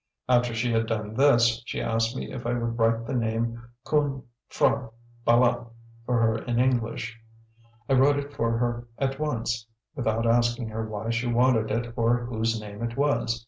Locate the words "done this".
0.87-1.61